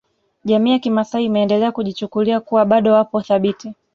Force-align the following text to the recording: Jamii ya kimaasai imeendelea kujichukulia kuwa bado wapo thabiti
Jamii 0.45 0.71
ya 0.71 0.79
kimaasai 0.79 1.25
imeendelea 1.25 1.71
kujichukulia 1.71 2.39
kuwa 2.39 2.65
bado 2.65 2.93
wapo 2.93 3.21
thabiti 3.21 3.73